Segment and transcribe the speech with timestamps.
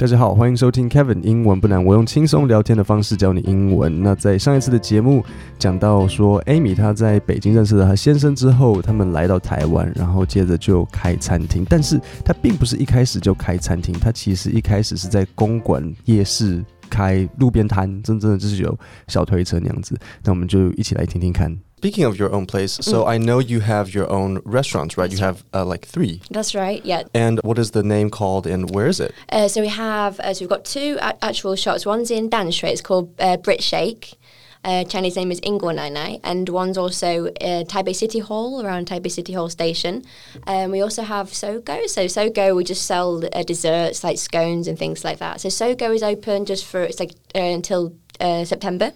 [0.00, 4.02] 大家好，欢迎收听 Kevin 英文不难，我用轻松聊天的方式教你英文。
[4.02, 5.22] 那在上一次的节目
[5.58, 11.66] 讲到说，Amy 她在北京认识了她先生之后，他们来到台湾，然后接着就开餐厅。
[11.68, 18.77] 但是她并不是一开始就开餐厅，她其实一开始是在公馆夜市开路边摊，真正的就是有
[19.07, 19.97] 小推车那样子。
[20.23, 21.57] 那我们就一起来听听看。
[21.81, 25.11] Speaking of your own place, so I know you have your own restaurants, right?
[25.11, 26.19] You have uh, like three.
[26.31, 26.81] That's right.
[26.83, 27.03] Yeah.
[27.13, 29.13] And what is the name called, and where is it?
[29.29, 31.85] Uh, so we have uh, so we've got two a- actual shops.
[31.85, 32.69] One's in Danshui.
[32.69, 34.17] It's called uh, Brit Shake.
[34.62, 38.86] Uh, Chinese name is Ingwa Nai Nai, and one's also uh, Taipei City Hall around
[38.86, 40.04] Taipei City Hall station.
[40.46, 41.88] Um, we also have Sogo.
[41.88, 45.40] So Sogo, we just sell uh, desserts like scones and things like that.
[45.40, 48.92] So Sogo is open just for it's like uh, until uh, September,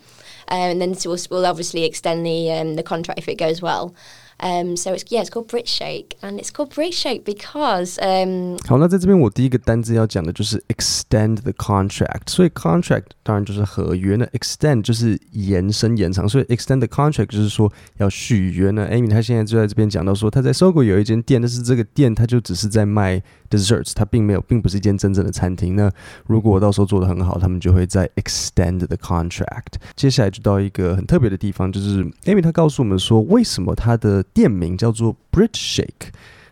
[0.48, 3.94] um, and then we'll, we'll obviously extend the um, the contract if it goes well.
[4.41, 8.57] Um, so it's yeah, it's called Brit Shake, and it's called Brit Shake because um,
[8.65, 18.87] 好，那在这边我第一个单字要讲的就是 extend the contract，所以 contract 当然就是合约，那 extend 就是延伸延长，所以 extend the contract 就是说要续约呢。
[18.89, 23.21] Amy 她现在就在这边讲到说，她在搜狗有一间店，但是这个店它就只是在卖
[23.54, 25.76] desserts，它并没有，并不是一间真正的餐厅。
[25.76, 25.90] 那
[26.26, 29.74] 如果我到时候做的很好，他们就会再 extend the contract。
[29.94, 36.08] 接下来就到一个很特别的地方，就是 Amy 她告诉我们说，为什么她的店名叫做 Brit Shake。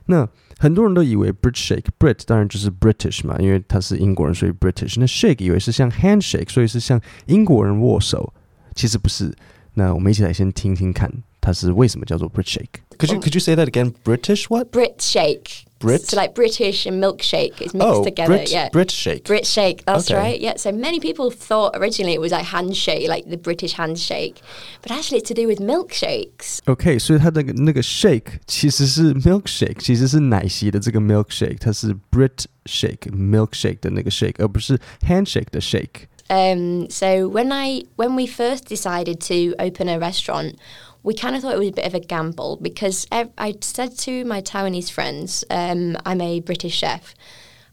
[0.06, 0.28] 那
[0.58, 4.96] 很多人都以为 Brit Shake，Brit 当然就是 British 嘛，因为他是英国人，所以 British。
[4.98, 8.32] 那 Shake 以为是像 handshake，所以是像英国人握手，
[8.74, 9.32] 其实不是。
[9.74, 12.80] 那我们一起来先听听看，它是为什么叫做 Brit Shake。
[13.01, 13.93] Could you could you say that again?
[14.03, 14.71] British what?
[14.71, 15.65] Brit Shake.
[15.79, 16.01] Brit?
[16.01, 18.33] So like British and milkshake is mixed Oh, together.
[18.37, 18.69] Brit, yeah.
[18.69, 19.25] Brit shake.
[19.25, 20.19] Brit shake, that's Okay.
[20.19, 20.41] right.
[20.41, 20.55] Yeah.
[20.57, 24.41] So many people thought originally it was like handshake, like the British handshake,
[24.81, 26.61] but actually it's to do with milkshakes.
[26.65, 36.07] OK，所以它的那个 shake 其实是 milkshake，其实是奶昔的这个 milkshake，它是 Brit shake milkshake 的那个 shake，而不是 handshake 的 shake。
[36.29, 40.55] Um, so when I when we first decided to open a restaurant,
[41.03, 43.97] we kind of thought it was a bit of a gamble because ev- I said
[44.05, 47.13] to my Taiwanese friends, um, "I'm a British chef,"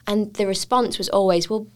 [0.07, 1.67] and the response was always, "Well."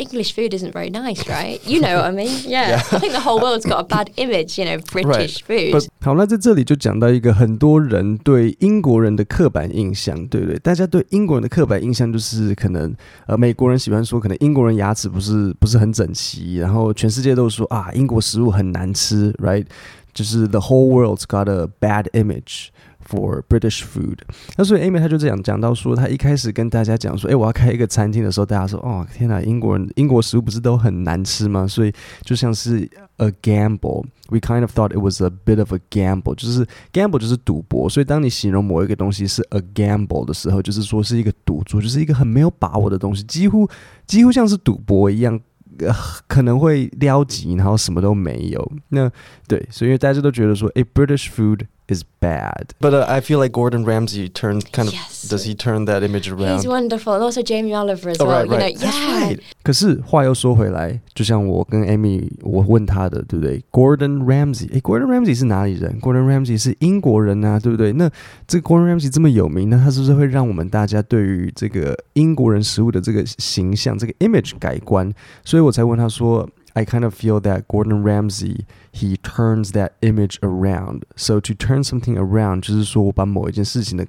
[0.00, 1.58] English food isn't very nice, right?
[1.66, 2.30] You know what I mean?
[2.46, 2.80] Yeah.
[2.92, 5.72] I think the whole world's got a bad image, you know, of British food.
[5.72, 10.56] But- 好，那在这里就讲到一个很多人对英国人的刻板印象，对不对？
[10.60, 12.94] 大家对英国人的刻板印象就是可能
[13.26, 19.66] 呃，美国人喜欢说可能英国人牙齿不是不是很整齐，然后全世界都说啊，英国食物很难吃，right？
[20.13, 22.67] 就是 the whole world's got a bad image。
[23.05, 24.19] For British food，
[24.55, 31.67] 那所以 Amy 她就这样讲到说，她一开始跟大家讲说，哎，我要开一个餐厅的时候，大家说，哦，天哪，英国人英国食物不是都很难吃吗？
[31.67, 31.91] 所以
[32.21, 34.05] 就像是 a gamble。
[34.29, 43.69] We kind of thought it was a bit of a gamble，就是 gamble 就是赌博，所以当你形容某一个东西是 a gamble 的时候，就是说是一个赌注，就是一个很没有把握的东西，几乎
[44.07, 45.37] 几乎像是赌博一样。
[45.79, 45.93] 呃，
[46.27, 48.71] 可能会撩急，然后什么都没有。
[48.89, 49.11] 那
[49.47, 51.61] 对，所以大家都觉得说，哎，British food
[51.92, 52.74] is bad。
[52.80, 54.94] But uh, I feel like Gordon Ramsay turned kind of.
[54.94, 55.26] Yes.
[55.28, 56.66] Does he turn that image He's around?
[56.66, 57.14] wonderful.
[57.14, 58.44] And also Jamie Oliver as Oh, well.
[58.44, 58.78] right, You know, right.
[58.78, 59.28] That's yeah.
[59.30, 59.40] right.
[59.62, 63.64] 可是话又说回来，就像我跟 Amy，我问他的，对不对？
[63.72, 65.98] Gordon Ramsay，诶 g o r d o n Ramsay 是哪里人？
[66.00, 67.92] Gordon Ramsay 是英国人啊，对不对？
[67.94, 68.10] 那
[68.46, 75.10] 这个 Gordon Ramsay 这么有名，那他是不是会让我们大家对于这个英国人食物的这个形象、这个 image 改观？
[75.42, 81.02] 所以我才问他说 ，I kind of feel that Gordon Ramsay he turns that image around.
[81.16, 84.06] So to turn something around，就是说我把某一件事情的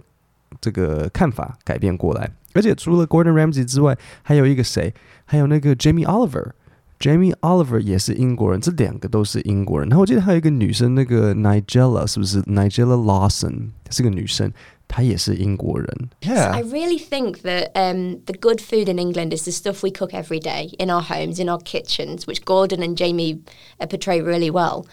[0.59, 2.31] 这个看法改变过来。
[2.53, 4.94] 而且除了 Gordon Ramsay 之外，还有一个谁？
[5.25, 9.88] 还有那个 Jamie Oliver。Jamie Oliver 也是英国人，这两个都是英国人。
[9.88, 14.51] 然后我记得还有一个女生，那个 Nigella 是不是 Nigella Lawson 是个女生，
[14.94, 16.09] 她也是英国人。
[16.22, 16.51] Yeah.
[16.51, 20.13] I really think that um, the good food in England is the stuff we cook
[20.13, 23.41] every day in our homes, in our kitchens, which Gordon and Jamie
[23.79, 24.85] uh, portray really well.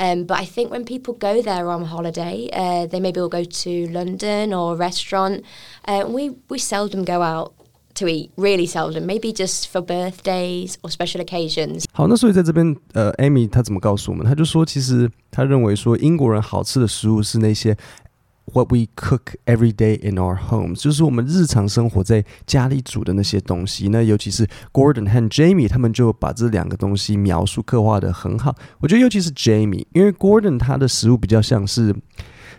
[0.00, 3.44] Um, but I think when people go there on holiday, uh, they maybe will go
[3.44, 5.44] to London or a restaurant.
[5.86, 7.52] Uh, we we seldom go out
[7.94, 9.06] to eat, really seldom.
[9.06, 11.84] Maybe just for birthdays or special occasions.
[11.92, 14.26] 好，那所以在这边，呃，Amy 她怎么告诉我们？
[14.26, 17.76] 她就说，其实她认为说，英国人好吃的食物是那些
[18.53, 23.89] what we cook every day in our homes，就是我们日常生活在家里煮的那些东西。
[23.89, 28.55] 那尤其是 Gordon 和 Jamie 他们就把这两个东西描述刻画的很好。
[28.79, 31.95] 我觉得尤其是 Jamie，因为 Gordon 他的食物比较像是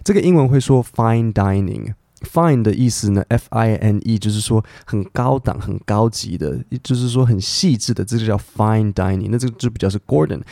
[0.02, 1.94] 这个英文会说 fine dining。
[2.22, 9.28] Fine 的意思呢，F I N E 就是说很高档、很高级的，就是说很细致的，这个叫 fine dining。
[9.30, 10.42] 那这个就比较是 Gordon。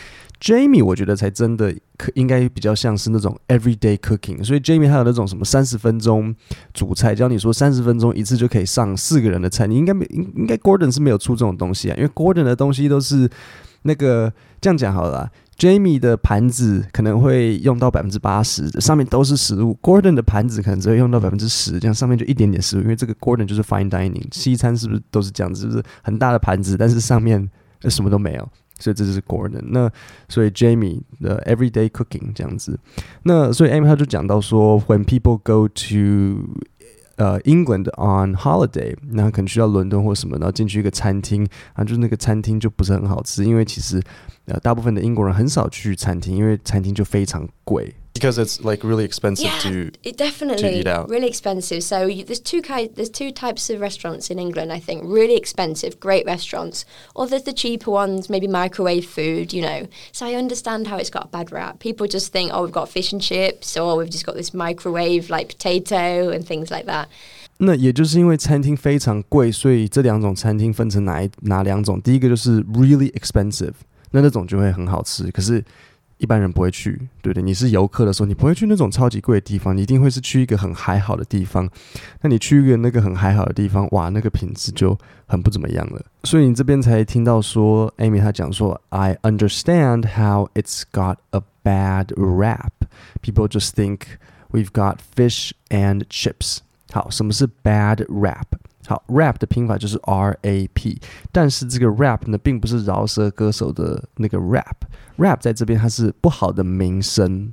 [0.40, 6.32] Jamie 我觉得才真的可应该比较像是那种 everyday cooking，所以 Jamie 还有那种什么三十分钟
[6.72, 13.28] 煮菜，教你说三十分钟一次就可以上四个人的菜，你应该没应该 Gordon 是没有出这种东西啊，因为 Gordon 的东西都是
[13.82, 15.30] 那个这样讲好了。
[15.58, 19.76] Jamie 的盘子可能会用到百分之八十，上面都是食物。
[19.82, 22.82] Gordon 的盘子可能只会用到百分之十，这样上面就一点点食物。
[22.82, 25.64] 因为这个 Gordon 就是 fine dining，西餐是不是都是这样子？
[25.64, 27.50] 就是很大的盘子，但是上面
[27.88, 28.48] 什么都没有。
[28.78, 29.60] 所以这就是 Gordon。
[29.70, 29.90] 那
[30.28, 32.78] 所以 Jamie 的 everyday cooking 这样子。
[33.24, 36.60] 那所以 Amy 他就讲到说，When people go to
[37.18, 44.00] 呃，England on holiday，那可能去到伦敦或什么，然后进去一个餐厅，啊，就是那个餐厅就不是很好吃，因为其实
[44.46, 47.92] 呃，大部分的英国人很少去餐厅，因为餐厅就非常贵。
[48.13, 51.09] because it's like really expensive Yeah, to it definitely to eat out.
[51.09, 51.81] really expensive.
[51.81, 54.71] So you, there's two ki- there's two types of restaurants in England.
[54.71, 56.85] I think really expensive, great restaurants,
[57.15, 59.51] or there's the cheaper ones, maybe microwave food.
[59.51, 61.79] You know, so I understand how it's got a bad rap.
[61.79, 65.29] People just think, oh, we've got fish and chips, or we've just got this microwave
[65.29, 67.07] like potato and things like that.
[67.57, 72.01] 那也就是因为餐厅非常贵，所以这两种餐厅分成哪一哪两种？
[72.01, 73.73] 第一个就是 really expensive，
[74.11, 75.63] 那那种就会很好吃，可是
[76.18, 76.92] 一般人不会去，
[77.22, 77.42] 对不对？
[77.42, 81.68] 你是游客的时候，你不会去那种超级贵的地方，你一定会是去一个很还好的地方。
[82.20, 86.04] 那你去一个那个很还好的地方，哇，那个品质就很不怎么样了。
[86.24, 92.72] 所以你这边才听到说，Amy 她讲说，I understand how it's got a bad rap.
[93.22, 94.00] People just think
[94.50, 96.58] we've got fish and chips.
[96.90, 98.46] 好，什么是 bad rap？
[98.88, 100.98] 好，rap 的拼法就是 R A P，
[101.30, 107.52] 但是这个 rap 呢，并不是饶舌歌手的那个 rap，rap 在这边它是不好的名声，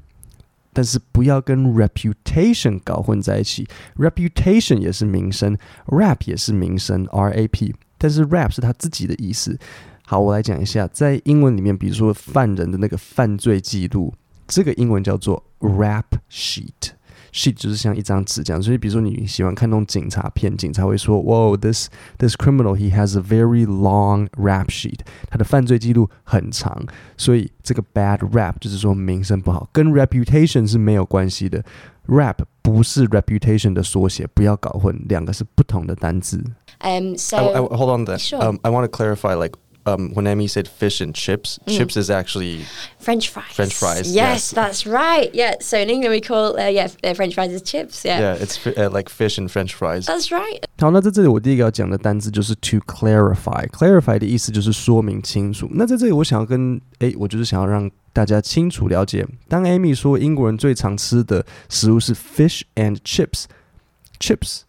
[0.72, 3.68] 但是不要跟 reputation 搞混在一起
[3.98, 9.60] ，reputation 也是名声，rap 也是名声，R A P，但是 rap 是他自己的意思。
[10.06, 14.14] 好，我来讲一下，在英文里面，比如说犯人的那个犯罪记录，
[14.48, 16.95] 这个英文叫做 rap sheet。
[17.36, 25.00] Sheet 就是像一张纸这样，所以比如说你喜欢看那种警察片，警察会说，Wow, this this criminal he has a very long rap sheet，
[25.30, 26.86] 他的犯罪记录很长，
[27.18, 31.62] 所以这个 bad rap 就是说名声不好，跟 reputation 是没有关系的
[32.08, 36.42] ，rap 不是 reputation 的缩写，不要搞混，两个是不同的单字。
[36.80, 38.18] Um, so I, I- hold on then.
[38.18, 38.40] Sure.
[38.42, 42.11] Um, I want to clarify like um, when Amy said fish and chips, chips is
[42.11, 42.67] actually
[42.99, 43.55] French fries.
[43.55, 44.51] French fries, Yes, yes.
[44.53, 45.31] that's right.
[45.35, 45.55] Yeah.
[45.61, 48.05] So in England we call uh, yeah uh, French fries as chips.
[48.05, 48.21] Yeah.
[48.21, 50.05] yeah, it's fi- uh, like fish and French fries.
[50.05, 50.63] That's right.
[50.79, 55.67] 好，那在这里我第一个要讲的单字就是 to clarify。clarify 的意思就是说明清楚。
[55.73, 64.63] 那在这里我想要跟诶，我就是想要让大家清楚了解，当 Amy 说英国人最常吃的食物是 fish and chips，chips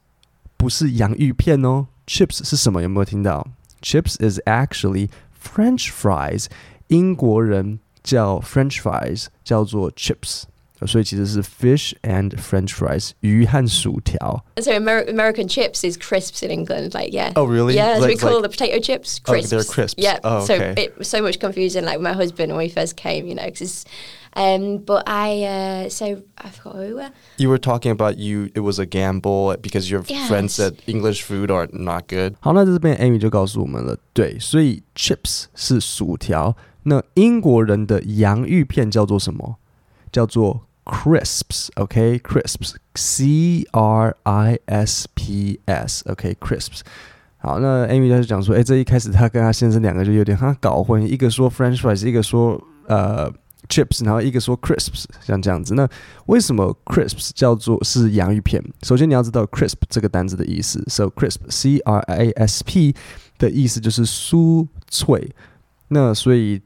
[0.56, 2.82] 不是洋芋片哦，chips 是什么？
[2.82, 3.46] 有没有听到
[3.86, 6.46] ？chips is actually French fries。
[6.88, 10.44] 英国人叫 French fries 叫做 chips，
[10.86, 14.44] 所以其实是 fish and French fries，鱼和薯条。
[14.58, 16.94] So Amer- American chips is crisps in England.
[16.94, 17.32] Like yeah.
[17.36, 17.76] Oh, really?
[17.76, 17.96] Yeah.
[18.00, 19.50] so we Like- call like- the potato chips Oh, crisps.
[19.52, 19.96] they're crisps.
[20.04, 20.20] Yeah.
[20.24, 20.74] Oh, So okay.
[20.84, 21.86] it was so much confusion.
[21.86, 23.86] Like with my husband when we first came, you know, because.
[24.36, 27.12] Um, but I uh, so I forgot who we were.
[27.38, 28.50] You were talking about you.
[28.56, 30.30] It was a gamble because your Yes.
[30.30, 32.36] friends said English food are not good.
[32.40, 39.58] 好，那这边 Amy 就告诉我们了，对，所以 chips 是薯条，那英国人的洋芋片叫做什么？
[40.12, 46.80] 叫做 crisps，OK，crisps，C R I S P S，OK，crisps。
[47.38, 53.32] 好，那 Amy 她就讲说，哎，这一开始她跟她先生两个就有点哈搞混，一个说 French fries，一个说呃
[53.69, 55.75] chips，然后一个说 crisps，像这样子。
[55.75, 55.89] 那
[56.27, 58.63] 为什么 crisps 叫做是洋芋片？
[58.83, 62.95] 首先你要知道 crisp 这个单词的意思，so crisp C R I S P
[63.39, 65.31] 的意思就是酥脆。
[65.89, 66.61] 那所以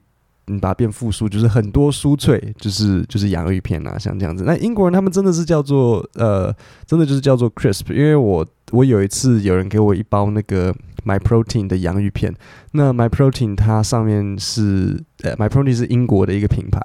[0.46, 4.44] 你把它变复数，就是很多酥脆，就是就是洋芋片啊，像这样子。
[4.44, 6.54] 那英国人他们真的是叫做呃，
[6.86, 12.34] 真的就是叫做 crisp，因为我我有一次有人给我一包那个 My Protein 的洋芋片，
[12.72, 16.80] 那 My Protein 它上面是呃 My Protein 是英国的一个品牌，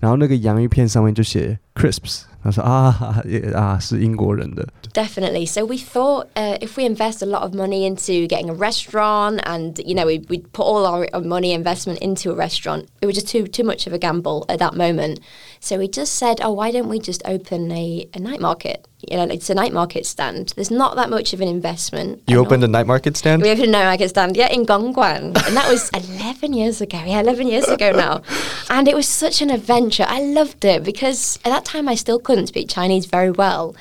[0.00, 5.45] 然后那个洋芋片上面就写 crisps，他说啊 也啊是英国人的， Definitely.
[5.45, 9.39] So we thought uh, if we invest a lot of money into getting a restaurant,
[9.45, 13.05] and you know we we put all our, our money investment into a restaurant, it
[13.05, 15.19] was just too too much of a gamble at that moment.
[15.59, 18.87] So we just said, oh, why don't we just open a, a night market?
[19.09, 20.53] You know, it's a night market stand.
[20.55, 22.21] There's not that much of an investment.
[22.27, 23.41] You and opened a night market stand.
[23.43, 26.99] we opened a night market stand, yeah, in Gongguan, and that was 11 years ago.
[27.05, 28.21] Yeah, 11 years ago now,
[28.69, 30.05] and it was such an adventure.
[30.07, 33.75] I loved it because at that time I still couldn't speak Chinese very well.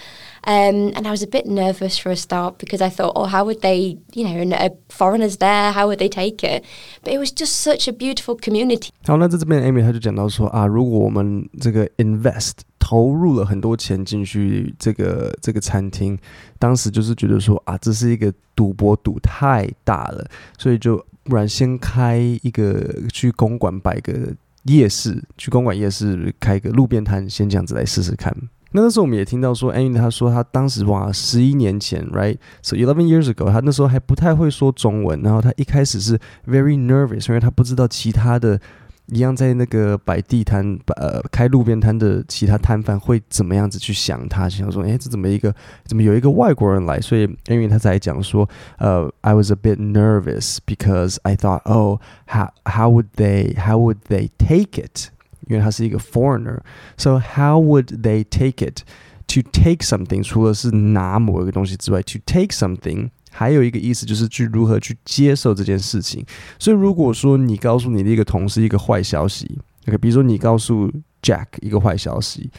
[0.45, 3.45] Um, and I was a bit nervous for a start because I thought, oh, how
[3.45, 6.65] would they, you know, and, uh, foreigners there, how would they take it?
[7.03, 8.91] But it was just such a beautiful community.
[9.05, 16.17] 好，那在这边 Amy 她就讲到说啊，如果我们这个 invest 投入了很多钱进去这个这个餐厅，
[16.59, 20.25] 当时就是觉得说啊，这是一个赌博赌太大了，
[20.57, 28.36] 所以就不然先开一个去公馆摆个 夜市，去公馆夜市开个路边摊，先这样子来试试看。
[28.72, 36.18] 那那时候我们也听到说，Amy 她说她当时哇，十一年前，right，so eleven years ago，她那时候还不太会说中文，然后她一开始是
[36.48, 38.60] very nervous，因为她不知道其他的。
[39.07, 44.47] 一样在那个摆地摊、呃开路边摊的其他摊贩会怎么样子去想他？
[44.49, 45.55] 想说，哎，这怎么一个
[45.85, 47.01] 怎么有一个外国人来？
[47.01, 54.29] 所以因为他才讲说，呃，I was a bit nervous because I thought, oh, how how would they how would they
[54.37, 55.09] take it？
[55.47, 58.83] 因为他是一个 foreigner，so how would they take it
[59.29, 60.23] to take something？
[60.23, 63.09] 除了是拿某一个东西之外，to take something。
[63.34, 66.24] 还有一个意思就是去如何去接受这件事情。
[66.60, 72.50] 所以如果说你告诉你的一个同事一个坏消息，OK，比如说你告诉 Jack 一个坏消息，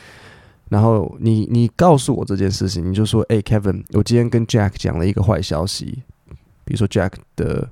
[0.69, 6.03] 然后你你告诉我这件事情，你就说，哎，Kevin，我今天跟 Jack 讲了一个坏消息，
[6.65, 7.69] 比如说 Jack 的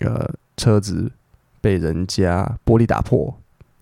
[0.00, 1.12] 呃车子
[1.60, 3.32] 被人家玻璃打破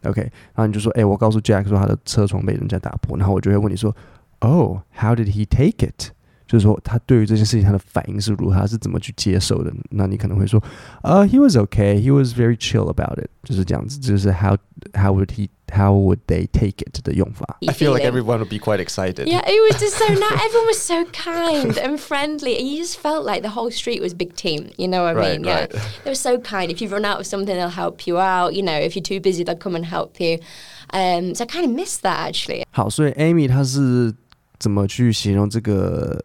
[0.03, 3.95] ，OK，然后你就说，哎，我告诉 Jack 说他的车窗被人家打破，然后我就会问你说
[4.41, 6.11] ，Oh，how did he take it？
[6.48, 9.72] 就是说，他对于这件事情他的反应是如何，他是怎么去接受的？
[9.92, 10.60] 那你可能会说，
[11.04, 14.58] 呃、uh,，he was okay, he was very chill about it，就是这样子，就是 how
[14.94, 17.60] how would he how would they take it 的用法。
[17.68, 19.28] I feel like everyone would be quite excited.
[19.28, 20.42] Yeah, it was just so nice.
[20.44, 24.14] Everyone was so kind and friendly, and you just felt like the whole street was
[24.14, 24.72] a big team.
[24.78, 25.44] You know what I Right, mean?
[25.46, 25.72] Yeah, right.
[26.04, 26.72] they were so kind.
[26.72, 28.56] If you run out of something, they'll help you out.
[28.56, 30.40] You know, if you're too busy, they'll come and help you.
[30.92, 32.64] Um, so I kind of missed that actually.
[32.72, 34.12] 好，所以 Amy 她是
[34.58, 36.20] 怎么去形容这个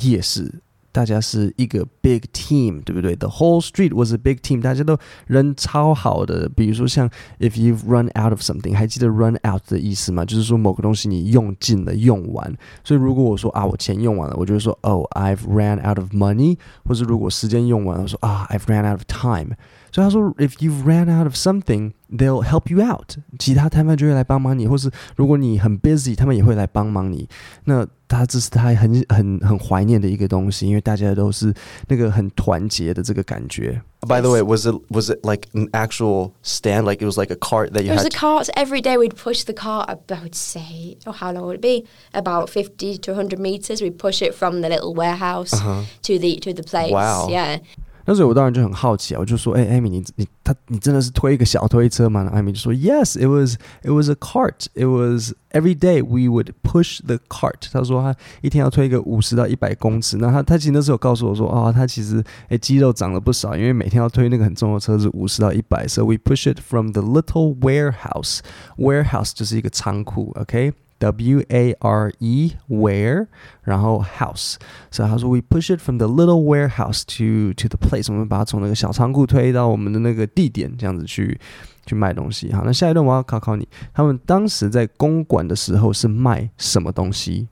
[0.00, 0.60] 也是？
[0.92, 4.96] 大家是一个 big team，对不对？The whole street was a big team，大家都
[5.26, 6.48] 人超好的。
[6.48, 7.10] 比如说像
[7.40, 10.24] if you've run out of something，还记得 run out 的意思吗？
[10.24, 12.56] 就是说某个东西你用尽了、用完。
[12.84, 16.58] 所以如果我说啊，我钱用完了，我就会说 Oh, I've ran out of money。
[16.84, 19.56] 或者如果时间用完了，我说啊，I've ran out of time。
[19.93, 27.29] 所以他说，if you've ran out of something。They'll help you out，其他摊贩就会来帮忙你，或是如果你很 busy，他们也会来帮忙你。
[27.65, 31.53] 那他这是他很很很怀念的一个东西，因为大家都是
[31.87, 33.79] 那个很团结的这个感觉。
[33.99, 36.85] By the way, was it was it like an actual stand?
[36.85, 38.11] Like it was like a cart that you There was had.
[38.11, 38.97] the carts every day.
[38.97, 39.87] We'd push the cart.
[39.87, 41.85] I would say, oh, how long would it be?
[42.15, 43.83] About fifty to hundred meters.
[43.83, 46.91] We'd push it from the little warehouse to the to the place.
[46.91, 47.27] Wow.
[47.29, 47.59] Yeah.
[48.05, 52.21] 那时候我当然就很好奇啊，我就说，哎、艾米，你你他你真的是推一个小推车吗？
[52.23, 54.65] 然后艾米就说，Yes, it was it was a cart.
[54.73, 57.69] It was every day we would push the cart.
[57.71, 60.17] 他说他一天要推一个五十到一百公尺。
[60.17, 65.87] 那他他其实那时候有告诉我说，哦，他其实哎肌肉长了不少，因为每天要推那个很重的车子五十到一百。
[65.87, 68.39] So we push it from the little warehouse.
[68.77, 70.73] Warehouse 就是一个仓库，OK。
[71.03, 73.27] W A R E where，
[73.63, 74.55] 然后 house，
[74.91, 81.39] 所以他说 we push it from the little warehouse to to the place，我们把它从那个小仓库推到我们的那个地点，这样子去
[81.85, 82.51] 去卖东西。
[82.51, 87.47] 好，那下一段我要考考你，他们当时在公馆的时候是卖什么东西？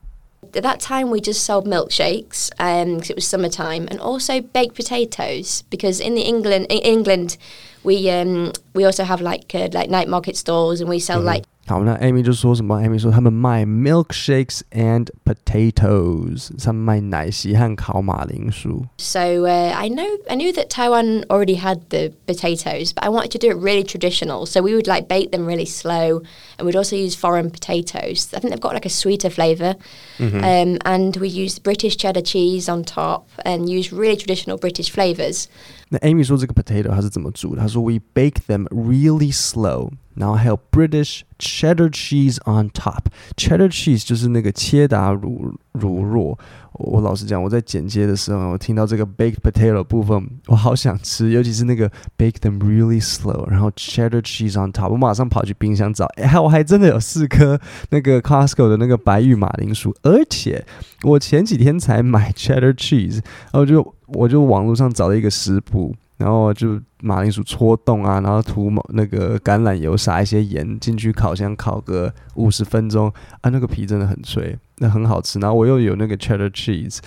[0.54, 5.62] At that time, we just sold milkshakes because it was summertime, and also baked potatoes.
[5.70, 7.36] Because in the England, in England,
[7.84, 11.44] we um, we also have like uh, like night market stalls, and we sell like
[11.70, 12.82] 好，那 Amy 就说什么？
[12.82, 18.86] Amy 说他们卖 milkshakes and potatoes，他们卖奶昔和烤马铃薯。
[18.98, 23.32] So uh, I know I knew that Taiwan already had the potatoes, but I wanted
[23.32, 24.46] to do it really traditional.
[24.46, 26.22] So we would like bake them really slow,
[26.58, 28.30] and we'd also use foreign potatoes.
[28.34, 29.76] I think they've got like a sweeter flavor,
[30.20, 35.50] um, and we used British cheddar cheese on top, and use really traditional British flavors.
[35.90, 37.62] 那 Amy 说这个 potato 它是怎么煮的？
[37.62, 43.05] 她说 We bake them really slow， 然后还有 British cheddar cheese on top。
[43.37, 46.39] cheddar cheese 就是那个切达乳乳酪。
[46.75, 60.65] 我老实讲，我在剪接的时候，我听到这个 baked potato 部分，我好想吃，尤其是那个 bake them really slow，然后 cheddar cheese on top，我马上跑去冰箱找，哎，我还真的有四颗那个 Costco 的那个白玉马铃薯，而且
[61.03, 63.21] 我前几天才买 cheddar cheese，
[63.53, 75.41] 然后就我就网络上找了一个食谱，然后就马铃薯戳洞啊，然后涂某那个橄榄油，撒一些盐进去烤箱烤个五十分钟啊，那个皮真的很脆，那很好吃。
[75.41, 76.99] 然后我又有那个 cheddar cheese，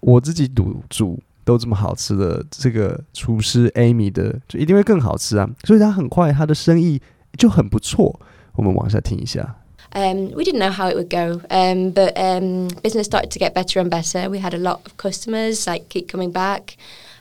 [0.00, 7.00] 我自己煮煮都这么好吃的，这个厨师 Amy 的就一定会更好吃啊，所以他很快他的生意
[7.38, 8.20] 就很不错。
[8.56, 9.56] 我们往下听一下。
[9.94, 13.80] Um, we didn't know how it would go, um, but um, business started to get better
[13.80, 14.28] and better.
[14.28, 16.76] We had a lot of customers, like keep coming back.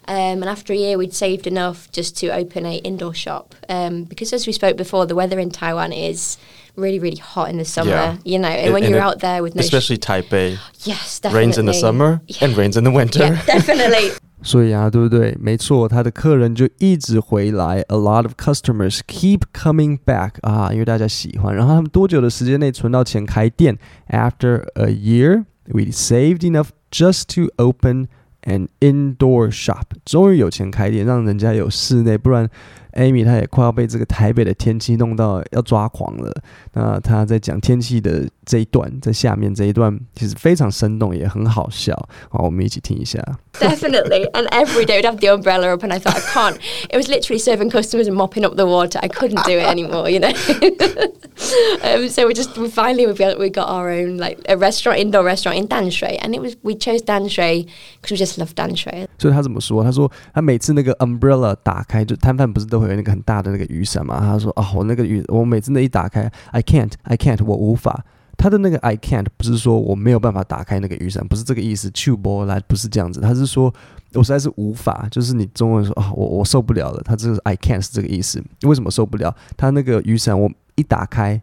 [0.08, 4.04] Um, and after a year, we'd saved enough just to open a indoor shop um,
[4.04, 6.38] because, as we spoke before, the weather in Taiwan is
[6.76, 7.90] really, really hot in the summer.
[7.90, 8.16] Yeah.
[8.24, 10.58] You know, and And- when and you're it- out there with no, sh- Especially Taipei.
[10.84, 13.20] yes, definitely Rains in the summer and rains in the winter.
[13.24, 14.12] Yeah, definitely.
[14.44, 15.36] 所以啊，对不对？
[15.38, 21.54] 没错，他的客人就一直回来，a lot of customers keep coming back 啊，因为大家喜欢。
[21.54, 23.78] 然后他们多久的时间内存到钱开店？
[24.08, 28.08] After a year, we saved enough just to open
[28.47, 29.83] an indoor shop。
[30.03, 32.49] 终于有钱开店，让人家有室内，不然
[32.96, 36.42] Amy 她也快要被这个台北的天气弄到要抓狂了。
[36.74, 41.94] 那她在讲天气的这一段，在下面这一段其实非常生动，也很好笑。
[42.28, 43.20] 好，我们一起听一下。
[43.60, 44.30] Definitely.
[44.32, 46.56] And every day we'd have the umbrella up, and I thought, I can't.
[46.88, 48.98] It was literally serving customers and mopping up the water.
[49.00, 50.32] I couldn't do it anymore, you know.
[51.82, 54.98] um, so we just we finally we got, we got our own like a restaurant,
[54.98, 57.68] indoor restaurant in Danshui, and it was we chose Danshui
[58.00, 59.06] because we just love Danshui.
[59.18, 59.84] 所以他怎么说？
[59.84, 64.19] 他说他每次那个 umbrella 打开，就摊贩不是都会 有那个很大的那个雨伞嘛？
[64.19, 68.05] 他说啊，我那个雨，我每次那一打开，I can't, I can't，我无法。
[68.37, 71.89] 他的那个 I can't 不是说我没有办法打开那个雨伞，不是这个意思。
[71.89, 73.73] 去波来不是这样子，他是说
[74.13, 77.01] 我实在是无法，就是你中文说啊，我我受不了了。
[77.03, 78.43] 他这个 I can't 是这个意思。
[78.61, 79.35] 为什么受不了？
[79.57, 81.41] 他那个雨伞我一打开，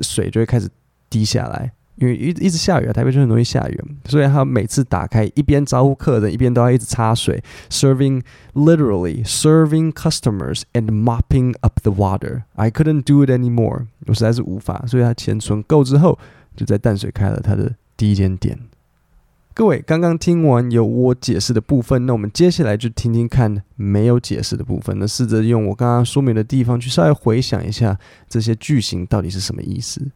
[0.00, 0.68] 水就会开始
[1.10, 1.72] 滴下来。
[1.96, 8.22] 因为一一直下雨啊，台北就很容易下雨，所以他每次打开，一边招呼客人，一边都要一直擦水，serving
[8.54, 12.42] literally serving customers and mopping up the water.
[12.54, 16.18] I couldn't do it anymore，我实在是无法，所以他钱存够之后，
[16.56, 18.58] 就在淡水开了他的第一间店。
[19.56, 24.98] 各位刚刚听完有我解释的部分，那我们接下来就听听看没有解释的部分。
[24.98, 27.96] 那试着用我刚刚说明的地方去稍微回想一下
[28.28, 30.10] 这些句型到底是什么意思。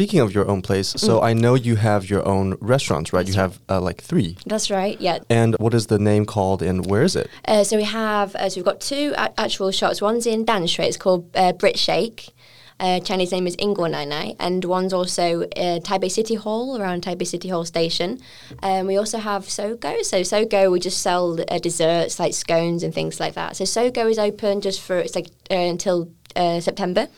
[0.00, 3.28] Speaking of your own place, so I know you have your own restaurants, right?
[3.28, 4.38] You have uh, like three.
[4.46, 4.98] That's right.
[4.98, 5.18] Yeah.
[5.28, 7.28] And what is the name called and where is it?
[7.44, 10.00] Uh, so we have uh, so we've got two a- actual shops.
[10.00, 10.86] One's in Danshui.
[10.86, 12.30] It's called uh, Brit Shake.
[12.80, 17.02] Uh, Chinese name is Ingor Nai Nai, and one's also uh, Taipei City Hall around
[17.02, 18.20] Taipei City Hall station.
[18.62, 20.02] Um, we also have Sogo.
[20.02, 23.54] So Sogo, we just sell uh, desserts like scones and things like that.
[23.54, 27.08] So Sogo is open just for it's like uh, until uh, September,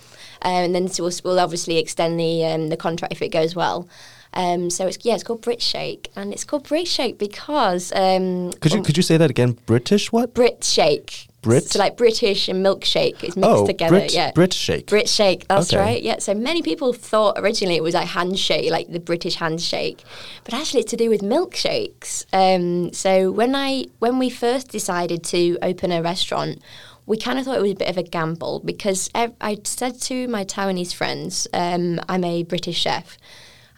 [0.45, 3.89] and then we'll, we'll obviously extend the um, the contract if it goes well.
[4.35, 8.53] Um, so it's yeah, it's called Brit Shake, and it's called Brit Shake because um,
[8.61, 9.59] Could you could you say that again?
[9.67, 10.35] British what?
[10.35, 11.29] Brit shake.
[11.43, 11.65] Brit?
[11.65, 13.99] So like British and milkshake is mixed oh, together.
[13.99, 14.31] Brit, yeah.
[14.31, 14.87] Brit shake.
[14.87, 15.83] Brit shake, that's Okay.
[15.83, 16.03] right.
[16.03, 16.21] Yeah.
[16.21, 20.05] So many people thought originally it was like handshake, like the British handshake,
[20.45, 22.25] but actually it's to do with milkshakes.
[22.33, 26.63] Um, so when I when we first decided to open a restaurant,
[27.07, 30.29] we kind of thought it was a bit of a gamble because I said to
[30.29, 33.19] my Taiwanese friends, um, "I'm a British chef,"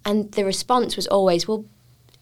[0.05, 1.65] and the response was always, "Well."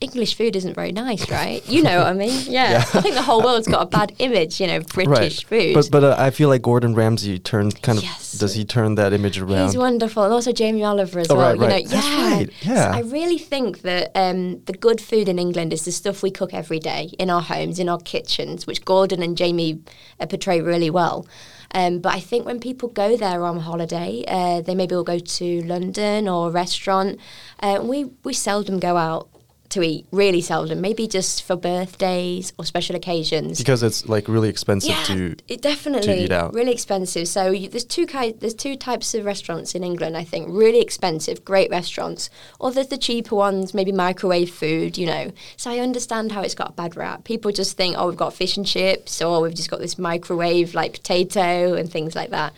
[0.03, 1.62] English food isn't very nice, right?
[1.69, 2.38] You know what I mean?
[2.53, 2.79] Yeah.
[2.95, 5.75] I think the whole world's got a bad image, you know, British food.
[5.75, 8.33] But but uh, I feel like Gordon Ramsay turned kind of Yes.
[8.33, 9.67] does he turn that image around?
[9.67, 11.49] He's wonderful, and also Jamie Oliver as Oh, well.
[11.51, 11.85] right, you right.
[11.85, 12.37] know, That's yeah.
[12.37, 12.93] right, So yeah.
[12.95, 16.53] I really think that um, the good food in England is the stuff we cook
[16.53, 19.81] every day in our homes, in our kitchens, which Gordon and Jamie
[20.21, 21.27] uh, portray really well.
[21.75, 25.19] Um, but I think when people go there on holiday, uh, they maybe will go
[25.19, 27.19] to London or a restaurant.
[27.61, 29.29] Uh, we we seldom go out
[29.72, 30.80] to eat, really seldom.
[30.80, 33.58] Maybe just for birthdays or special occasions.
[33.58, 36.54] because it's like really expensive Yeah, to it definitely to eat out.
[36.54, 37.28] really expensive.
[37.28, 40.16] So you, there's two ki- there's two types of restaurants in England.
[40.16, 42.30] I think really expensive, great restaurants,
[42.61, 44.96] or there's the cheaper ones, maybe microwave food.
[44.96, 47.24] You know, so I understand how it's got a bad rap.
[47.24, 50.74] People just think, oh, we've got fish and chips, or we've just got this microwave
[50.74, 52.52] like potato and things like that.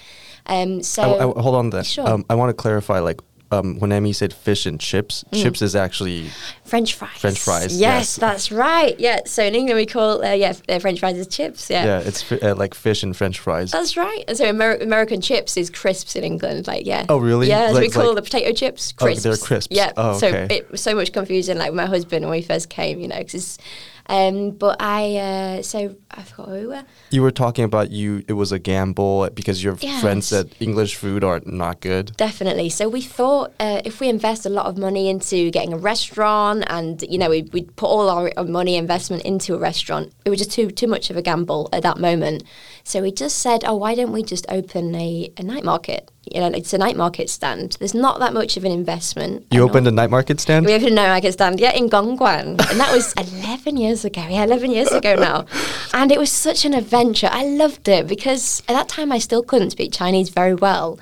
[0.47, 1.87] Um, so I, I- hold on that.
[1.87, 2.09] Sure.
[2.09, 3.21] Um, I want to clarify like
[3.59, 5.43] um, when Amy said fish and chips, Mm.
[5.43, 6.31] chips is actually
[6.65, 7.19] French fries.
[7.19, 8.17] French fries, Yes, yes.
[8.17, 8.99] that's right.
[8.99, 9.21] Yeah.
[9.27, 11.71] So in England we call uh, yeah uh, French fries as chips.
[11.71, 13.71] yeah, Yeah, it's fi- uh, like fish and French fries.
[13.71, 14.25] That's right.
[14.29, 16.67] And so Amer- American chips is crisps in England.
[16.67, 17.07] Like, yeah.
[17.09, 17.49] Oh, really?
[17.49, 19.23] Yeah, so Like- we call like- the potato chips Oh, crisps.
[19.25, 19.75] they're crisps.
[19.75, 19.93] Yeah.
[19.97, 21.59] Oh, So it was so much confusion.
[21.59, 23.59] Like my husband when we first came, you know, because.
[24.07, 26.85] Um, but I uh, so I forgot who we were.
[27.11, 28.23] you were talking about you.
[28.29, 30.01] It was a gamble because your Yes.
[30.03, 32.13] friend said English food are not good.
[32.17, 32.69] Definitely.
[32.69, 36.65] So we thought uh, if we invest a lot of money into getting a restaurant,
[36.69, 40.31] and you know, we we put all our, our money investment into a restaurant, it
[40.31, 42.45] was just too too much of a gamble at that moment.
[42.85, 46.11] So we just said, oh, why don't we just open a, a night market?
[46.33, 47.77] You know, it's a night market stand.
[47.79, 49.47] There's not that much of an investment.
[49.51, 50.65] You opened a night market stand.
[50.67, 54.27] we opened a night market stand, yeah, in Gongguan, and that was 11 years ago.
[54.29, 55.47] Yeah, 11 years ago now,
[55.93, 57.29] and it was such an adventure.
[57.31, 60.99] I loved it because at that time I still couldn't speak Chinese very well.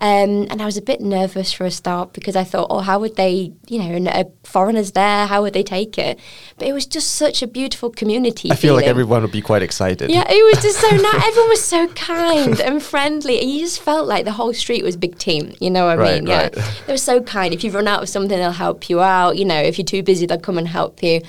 [0.00, 2.98] Um, and I was a bit nervous for a start because I thought, oh, how
[2.98, 6.18] would they, you know, and, uh, foreigners there, how would they take it?
[6.58, 8.50] But it was just such a beautiful community.
[8.50, 10.10] I feel like everyone would be quite excited.
[10.10, 11.24] Yeah, it was just so nice.
[11.26, 14.96] Everyone was so kind and friendly, and you just felt like the whole street was
[14.96, 15.54] a big team.
[15.60, 16.26] You know what I Right, mean?
[16.26, 16.52] Yeah, right.
[16.86, 17.54] they were so kind.
[17.54, 19.36] If you run out of something, they'll help you out.
[19.36, 21.20] You know, if you're too busy, they'll come and help you.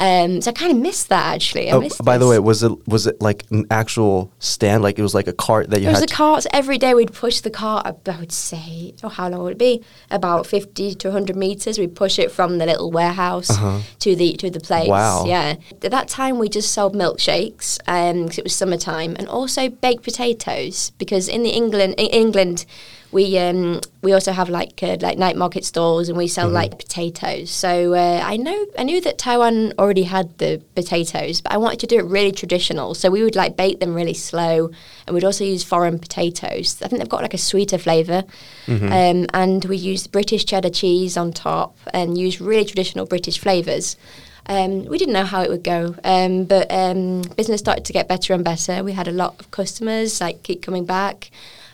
[0.00, 1.70] Um, so I kind of missed that actually.
[1.70, 4.82] I Oh, by the way, was it was it like an actual stand?
[4.82, 6.08] Like it was like a cart that you was had.
[6.08, 6.94] the carts every day.
[6.94, 8.04] We'd push the cart.
[8.08, 9.82] I would say, oh, how long would it be?
[10.10, 11.78] About fifty to hundred meters.
[11.78, 13.48] We'd push it from the little warehouse
[14.00, 14.88] to the to the place.
[14.88, 15.22] Uh-huh.
[15.22, 15.24] Wow.
[15.26, 15.56] Yeah.
[15.82, 20.90] At that time, we just sold milkshakes because it was summertime, and also baked potatoes
[20.98, 22.64] because in the England in England.
[23.10, 26.78] We um, we also have like uh, like night market stalls and we sell like
[26.78, 27.50] potatoes.
[27.50, 31.80] So uh, I know I knew that Taiwan already had the potatoes, but I wanted
[31.80, 32.94] to do it really traditional.
[32.94, 34.70] So we would like bake them really slow,
[35.06, 36.82] and we'd also use foreign potatoes.
[36.82, 38.24] I think they've got like a sweeter flavor,
[38.92, 43.96] um, and we use British cheddar cheese on top and use really traditional British flavors.
[44.50, 48.06] Um, we didn't know how it would go, um, but um, business started to get
[48.08, 48.84] better and better.
[48.84, 51.30] We had a lot of customers like keep coming back.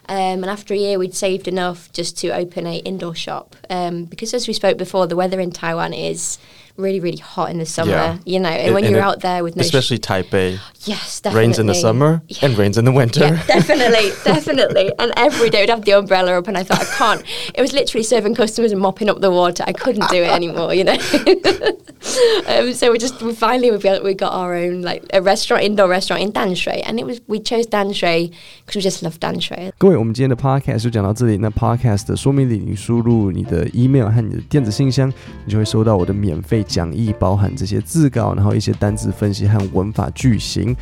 [0.09, 3.57] Um, and after a year, we'd saved enough just to open a indoor shop.
[3.71, 6.39] Um, because, as we spoke before, the weather in Taiwan is
[6.78, 7.92] really, really hot in the summer.
[7.92, 8.18] Yeah.
[8.26, 10.58] You know, and And- when and you're it- out there with no, sh- especially Taipei,
[10.86, 12.46] yes, definitely rains in the summer Yeah.
[12.46, 13.26] and rains in the winter.
[13.26, 14.92] Yeah, definitely, definitely.
[14.98, 17.22] And every day we'd have the umbrella up, and I thought I can't.
[17.54, 19.64] It was literally serving customers and mopping up the water.
[19.68, 20.98] I couldn't do it anymore, you know.
[22.48, 25.64] um, so we just we finally we got, we got our own like a restaurant,
[25.64, 28.32] indoor restaurant in Danshui, and it was we chose Danshui
[28.66, 29.72] because we just love Danshui.
[29.78, 31.38] 各位，我们今天的 podcast 就讲到这里。
[31.38, 35.12] 那 podcast 的说明里，你输入你的 email 和你的电子信箱，
[35.46, 40.75] 你就会收到我的免费 讲义，包含这些字稿，然后一些单字分析和文法句型。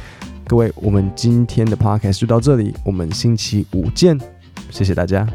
[0.47, 4.19] 各位，我们今天的 podcast 就到这里，我们星期五见，
[4.71, 5.27] 谢谢大家。